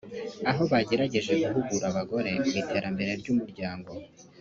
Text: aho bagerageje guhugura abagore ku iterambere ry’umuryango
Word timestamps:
aho 0.51 0.61
bagerageje 0.71 1.31
guhugura 1.53 1.85
abagore 1.91 2.31
ku 2.47 2.51
iterambere 2.61 3.11
ry’umuryango 3.21 3.91